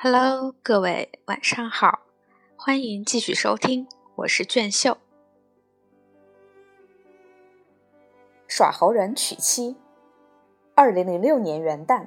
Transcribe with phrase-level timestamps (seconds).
[0.00, 2.02] Hello，各位晚上好，
[2.54, 4.96] 欢迎继续收听，我是卷秀。
[8.46, 9.74] 耍猴人娶妻。
[10.76, 12.06] 二零零六年元旦，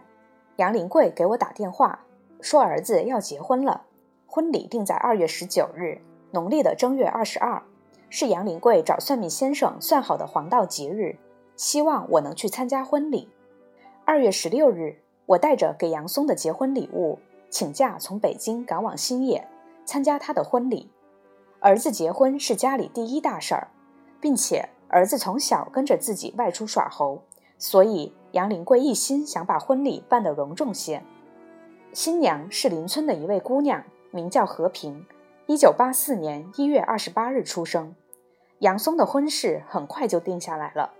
[0.56, 2.06] 杨林贵给我打电话，
[2.40, 3.86] 说儿子要结婚了，
[4.26, 6.00] 婚礼定在二月十九日，
[6.32, 7.62] 农历的正月二十二，
[8.10, 11.18] 是杨林贵找算命先生算好的黄道吉日，
[11.58, 13.28] 希望我能去参加婚礼。
[14.06, 17.20] 二月十六日，我带着给杨松的结婚礼物。
[17.52, 19.48] 请假从北京赶往新野
[19.86, 20.90] 参加他的婚礼。
[21.60, 23.68] 儿子结婚是家里第一大事儿，
[24.20, 27.22] 并且儿子从小跟着自己外出耍猴，
[27.60, 31.04] 所以杨林贵一心想把婚礼办得隆重些。
[31.94, 35.06] 新娘是邻村的一位姑娘，名叫和平，
[35.46, 37.94] 一九八四年一月二十八日出生。
[38.60, 40.94] 杨松的婚事很快就定下来了，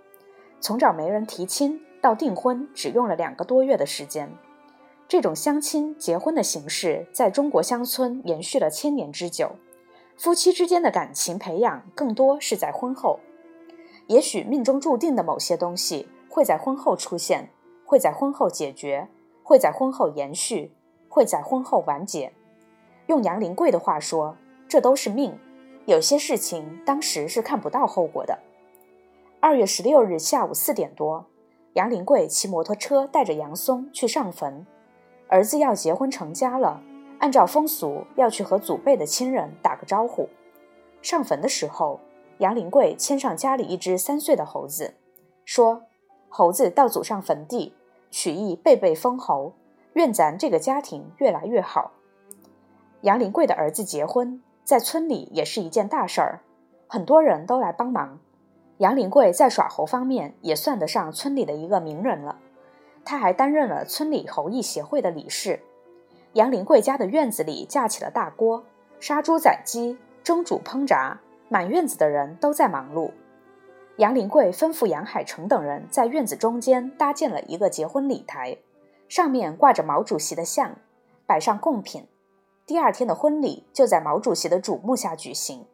[0.60, 4.36] 从找媒人提亲到订婚只用了两个多月的时间。
[5.12, 9.56] 这种相亲结婚的形式在中国乡村延续了千年之久，
[10.16, 13.20] 夫妻之间的感情培养更多是在婚后。
[14.06, 17.50] 也许命中注定的某些东西会在婚后出现，
[17.84, 19.06] 会在婚后解决，
[19.42, 20.72] 会在婚后延续，
[21.10, 22.32] 会在婚后完结。
[23.08, 24.34] 用杨林贵的话说，
[24.66, 25.38] 这都是命。
[25.84, 28.38] 有些事情当时是看不到后果的。
[29.40, 31.26] 二月十六日下午四点多，
[31.74, 34.66] 杨林贵骑摩托车带着杨松去上坟。
[35.32, 36.82] 儿子要结婚成家了，
[37.18, 40.28] 按照风俗要去和祖辈的亲人打个招呼。
[41.00, 41.98] 上坟的时候，
[42.36, 44.92] 杨林贵牵上家里一只三岁的猴子，
[45.46, 45.84] 说
[46.28, 47.72] ：“猴子到祖上坟地，
[48.10, 49.54] 取意辈辈封侯，
[49.94, 51.92] 愿咱这个家庭越来越好。”
[53.00, 56.40] 杨林贵的儿子结婚，在村里也是一件大事儿，
[56.86, 58.18] 很多人都来帮忙。
[58.76, 62.38] 杨林贵在耍猴方面也算得上村里的一个名人了。
[63.04, 65.60] 他还担任了村里猴艺协会的理事。
[66.34, 68.64] 杨林贵家的院子里架起了大锅，
[69.00, 73.10] 杀猪宰鸡、蒸煮烹炸，满院子的人都在忙碌。
[73.96, 78.56] 杨林贵吩咐杨海成等人在院子中间搭建了一个结婚礼台，
[79.08, 80.76] 上面挂着毛主席的像，
[81.26, 82.06] 摆上贡品。
[82.64, 85.66] 第二天的婚礼就在毛主席的瞩目下举行。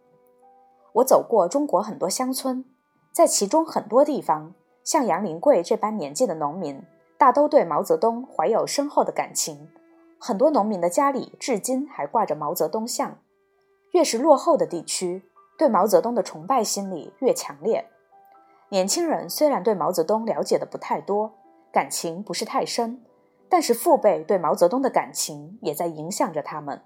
[0.95, 2.65] 我走过中国很多乡村，
[3.13, 6.83] 在其中很多地方，像杨林贵这般年纪的农民。
[7.19, 9.69] 大都对毛泽东怀有深厚的感情，
[10.21, 13.19] 很多农民的家里至今还挂着毛泽东像。
[13.91, 15.25] 越是落后的地区，
[15.59, 17.89] 对毛泽东的崇拜心理越强烈。
[18.69, 21.33] 年轻人虽然对毛泽东了解的不太多，
[21.73, 23.03] 感情不是太深，
[23.49, 26.83] 但是父辈对毛泽东的感情也在影响着他们。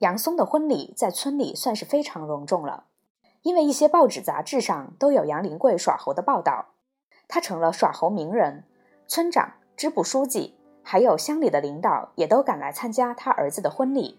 [0.00, 2.84] 杨松的婚礼在村里算是非常隆重了，
[3.40, 6.74] 因为一些报纸杂志上都有杨林贵耍猴的报道，
[7.26, 8.64] 他成了耍猴名人。
[9.10, 10.54] 村长、支部书记，
[10.84, 14.16] 还有乡里的领导也都赶来参加他儿子的婚礼。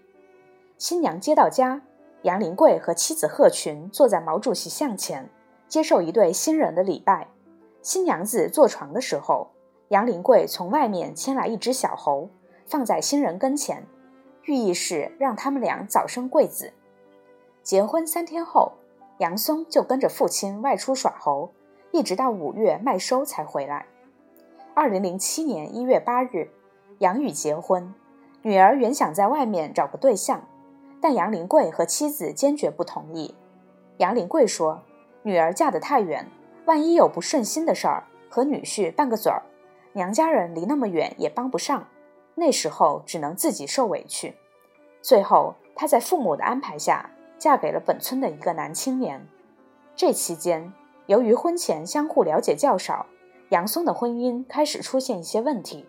[0.78, 1.82] 新娘接到家，
[2.24, 5.30] 杨林贵和妻子贺群坐在毛主席像前，
[5.70, 7.30] 接受一对新人的礼拜。
[7.82, 9.52] 新娘子坐床的时候，
[9.88, 12.28] 杨林贵从外面牵来一只小猴，
[12.66, 13.88] 放在新人跟前，
[14.44, 16.74] 寓意是让他们俩早生贵子。
[17.64, 18.74] 结婚三天后，
[19.20, 21.54] 杨松就跟着父亲外出耍猴，
[21.92, 23.86] 一直到五月麦收才回来。
[24.74, 26.50] 二零零七年一月八日，
[27.00, 27.94] 杨宇结婚。
[28.42, 30.48] 女儿原想在外面找个对象，
[31.02, 33.36] 但杨林贵和妻子坚决不同意。
[33.98, 34.82] 杨林贵说
[35.24, 36.26] ：“女儿嫁得太远，
[36.66, 39.44] 万一有不顺心的事儿，和女婿拌个嘴儿，
[39.92, 41.86] 娘家人离那么远也帮不上。
[42.36, 44.34] 那时候只能自己受委屈。”
[45.04, 49.28] 最后，她在父母的安排下，嫁给了本村的一个男青年。
[49.98, 50.72] 这期间，
[51.08, 53.06] 由于婚前相互了解较少。
[53.52, 55.86] 杨松的婚姻开始出现一些问题。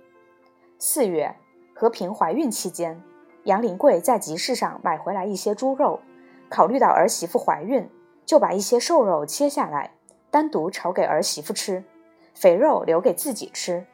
[0.80, 1.36] 四月，
[1.72, 3.00] 和平怀孕期间，
[3.44, 6.00] 杨林贵在集市上买回来一些猪肉，
[6.48, 7.88] 考虑到儿媳妇怀孕，
[8.26, 9.92] 就把一些瘦肉切下来，
[10.28, 11.84] 单独炒给儿媳妇吃，
[12.34, 13.86] 肥肉留给自己吃。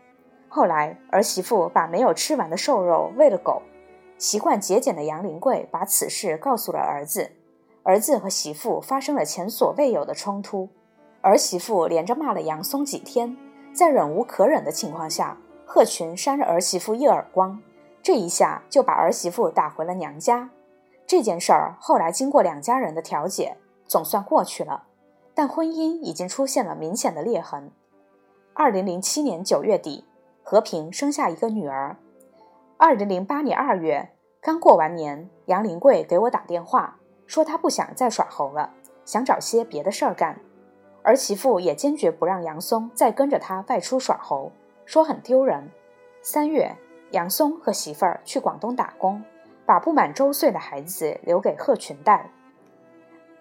[0.48, 3.60] 后来，儿媳妇把没有吃完的瘦肉喂了狗。
[4.16, 7.32] 习惯节俭的杨林贵把此事告诉了儿子，
[7.82, 10.70] 儿子和媳妇发生了前所未有的冲突，
[11.20, 13.36] 儿媳妇连着骂了杨松几天。
[13.78, 17.62] 在忍无可忍的情况下，贺群扇了儿媳妇一耳光，
[18.02, 20.50] 这一下就把儿媳妇打回了娘家。
[21.06, 24.88] 这件事儿后来经过两家人的调解，总算过去了，
[25.32, 27.70] 但婚姻已经出现了明显的裂痕。
[28.52, 30.04] 二零零七年九月底，
[30.42, 31.98] 和平生下一个女儿。
[32.78, 34.10] 二零零八年二月，
[34.40, 36.98] 刚过完年，杨林贵给我打电话，
[37.28, 38.72] 说他不想再耍猴了，
[39.04, 40.40] 想找些别的事儿干。
[41.08, 44.52] 儿媳妇也坚决不让杨松再跟着他外出耍猴，
[44.84, 45.70] 说很丢人。
[46.20, 46.76] 三月，
[47.12, 49.24] 杨松和媳妇儿去广东打工，
[49.64, 52.30] 把不满周岁的孩子留给贺群带。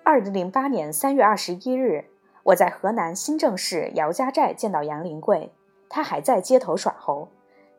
[0.01, 2.05] 二零零八年三月二十一日，
[2.43, 5.51] 我在河南新郑市姚家寨见到杨林贵，
[5.89, 7.27] 他还在街头耍猴。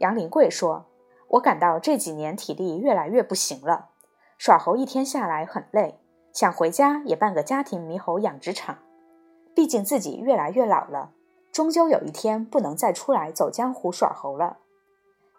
[0.00, 0.84] 杨林贵说
[1.28, 3.88] ：“我感到这几年体力越来越不行了，
[4.36, 5.98] 耍猴一天下来很累，
[6.34, 8.76] 想回家也办个家庭猕猴养殖场。
[9.58, 11.10] 毕竟自己越来越老了，
[11.50, 14.58] 终究有一天不能再出来走江湖耍猴了。”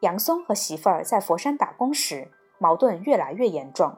[0.04, 3.94] 杨松和媳妇儿在佛山打工时，矛盾越来越严重。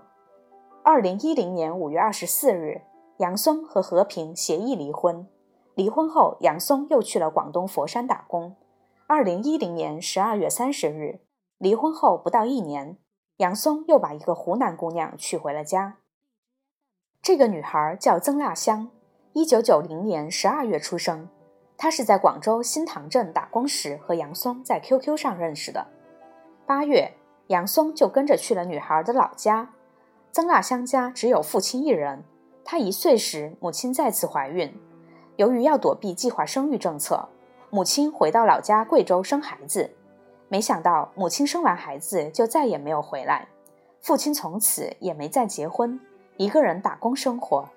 [0.84, 2.82] 二零一零年五月二十四日，
[3.18, 5.28] 杨松和和平协议离婚。
[5.74, 8.56] 离婚后，杨松又去了广东佛山打工。
[9.08, 11.22] 二零一零年十二月三十日，
[11.58, 13.00] 离婚后不到一年，
[13.38, 15.98] 杨松又把一个湖南姑娘娶回了家。
[17.24, 18.92] 这个女孩叫曾腊香，
[19.34, 21.30] 一九九零年十二月出生。
[21.78, 25.88] 她是在广州新塘镇打工时和杨松在 QQ 上认识的。
[26.66, 27.14] 八月，
[27.48, 29.70] 杨松就跟着去了女孩的老家。
[30.34, 32.24] 曾腊香家只有父亲一人。
[32.66, 34.78] 她一岁时，母亲再次怀孕。
[35.38, 37.30] 由于要躲避计划生育政策，
[37.70, 39.90] 母亲回到老家贵州生孩子。
[40.50, 43.48] 没想到，母亲生完孩子就再也没有回来。
[44.02, 45.98] 父亲从此也没再结婚，
[46.36, 47.70] 一个人打工生活。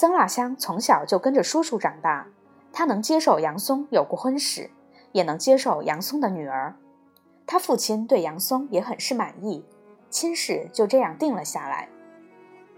[0.00, 2.26] 曾腊香从小就跟着叔叔长大，
[2.72, 4.70] 他能接受杨松有过婚史，
[5.12, 6.74] 也能接受杨松的女儿。
[7.46, 9.62] 他父亲对杨松也很是满意。
[10.08, 11.90] 亲事就这样定了下来。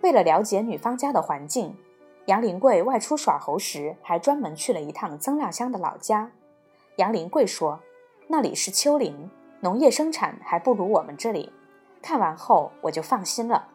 [0.00, 1.76] 为了了解女方家的环境，
[2.26, 6.28] 杨林贵外出耍猴时还专门去了一趟曾腊香的老家。
[6.96, 7.78] 杨林贵说
[8.26, 9.30] ：“那里是丘陵，
[9.60, 11.52] 农业生产还不如我们这里。”
[12.02, 13.68] 看完后我就放心了。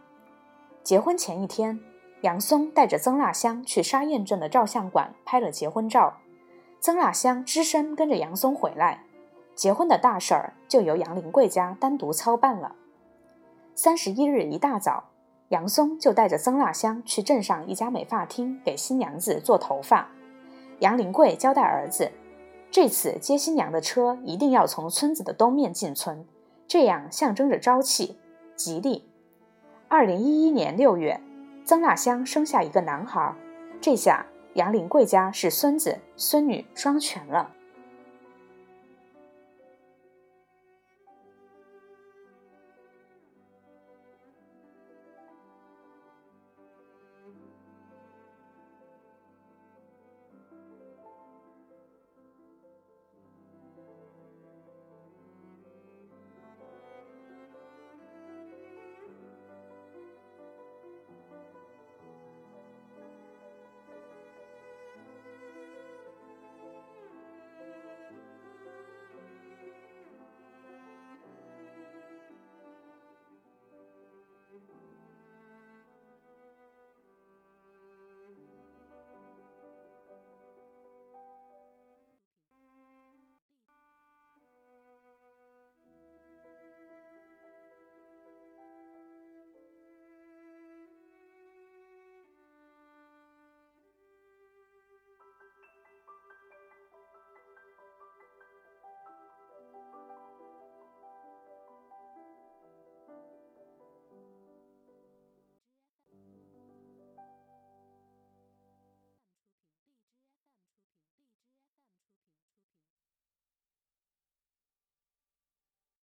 [0.83, 1.79] 结婚前一天，
[2.21, 6.17] 杨松带着曾腊香去沙堰镇的照相馆拍了结婚照。
[6.79, 9.03] 曾腊香只身跟着杨松回来，
[9.55, 12.75] 结婚的大事儿就由杨林贵家单独操办了。
[13.75, 15.09] 三十一日一大早，
[15.49, 20.09] 杨松就带着曾腊香去镇上一家美发厅给新娘子做头发。
[20.79, 22.11] 杨林贵交代儿子，
[22.71, 26.25] 这次接新娘的车一定要从村子的东面进村，
[26.67, 28.17] 这样象征着朝气、
[28.55, 29.07] 吉利。
[29.87, 31.21] 二零一一年六月，
[31.67, 33.35] 曾腊香生下一个男孩，
[33.81, 37.51] 这下杨林贵家是孙子孙女双全了。